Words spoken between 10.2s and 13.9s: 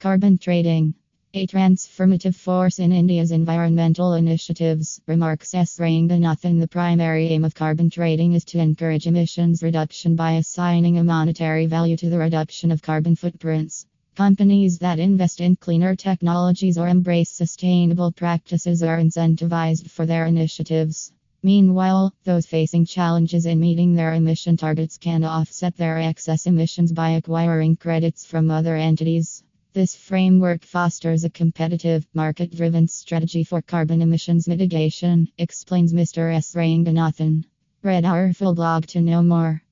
assigning a monetary value to the reduction of carbon footprints.